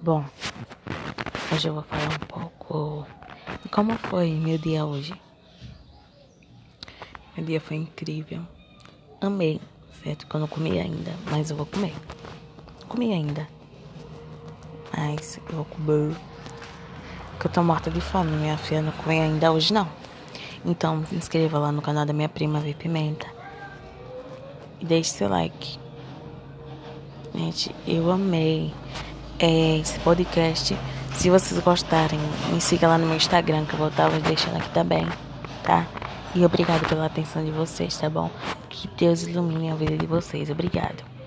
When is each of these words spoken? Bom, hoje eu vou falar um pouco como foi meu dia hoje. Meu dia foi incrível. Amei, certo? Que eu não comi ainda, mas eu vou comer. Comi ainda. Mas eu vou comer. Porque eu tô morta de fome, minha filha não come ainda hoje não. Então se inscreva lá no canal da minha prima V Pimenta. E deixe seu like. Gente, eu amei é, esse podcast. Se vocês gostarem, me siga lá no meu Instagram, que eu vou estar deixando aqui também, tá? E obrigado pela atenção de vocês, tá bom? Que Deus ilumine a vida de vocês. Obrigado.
Bom, 0.00 0.24
hoje 1.52 1.68
eu 1.68 1.74
vou 1.74 1.82
falar 1.82 2.04
um 2.04 2.26
pouco 2.28 3.04
como 3.68 3.98
foi 3.98 4.30
meu 4.30 4.56
dia 4.56 4.84
hoje. 4.84 5.12
Meu 7.36 7.44
dia 7.44 7.60
foi 7.60 7.78
incrível. 7.78 8.42
Amei, 9.20 9.60
certo? 10.04 10.24
Que 10.28 10.36
eu 10.36 10.40
não 10.40 10.46
comi 10.46 10.78
ainda, 10.78 11.12
mas 11.28 11.50
eu 11.50 11.56
vou 11.56 11.66
comer. 11.66 11.92
Comi 12.86 13.12
ainda. 13.12 13.48
Mas 14.96 15.40
eu 15.48 15.56
vou 15.56 15.64
comer. 15.64 16.16
Porque 17.32 17.48
eu 17.48 17.50
tô 17.50 17.64
morta 17.64 17.90
de 17.90 18.00
fome, 18.00 18.30
minha 18.30 18.56
filha 18.56 18.82
não 18.82 18.92
come 18.92 19.18
ainda 19.18 19.50
hoje 19.50 19.74
não. 19.74 19.88
Então 20.64 21.04
se 21.06 21.16
inscreva 21.16 21.58
lá 21.58 21.72
no 21.72 21.82
canal 21.82 22.06
da 22.06 22.12
minha 22.12 22.28
prima 22.28 22.60
V 22.60 22.72
Pimenta. 22.74 23.26
E 24.78 24.86
deixe 24.86 25.10
seu 25.10 25.28
like. 25.28 25.76
Gente, 27.34 27.74
eu 27.84 28.08
amei 28.12 28.72
é, 29.38 29.78
esse 29.78 29.98
podcast. 30.00 30.76
Se 31.14 31.30
vocês 31.30 31.60
gostarem, 31.60 32.18
me 32.52 32.60
siga 32.60 32.86
lá 32.86 32.98
no 32.98 33.06
meu 33.06 33.16
Instagram, 33.16 33.64
que 33.64 33.74
eu 33.74 33.78
vou 33.78 33.88
estar 33.88 34.08
deixando 34.20 34.56
aqui 34.56 34.70
também, 34.70 35.06
tá? 35.64 35.86
E 36.34 36.44
obrigado 36.44 36.86
pela 36.88 37.06
atenção 37.06 37.44
de 37.44 37.50
vocês, 37.50 37.96
tá 37.96 38.08
bom? 38.08 38.30
Que 38.68 38.88
Deus 38.96 39.22
ilumine 39.22 39.70
a 39.70 39.74
vida 39.74 39.96
de 39.96 40.06
vocês. 40.06 40.50
Obrigado. 40.50 41.17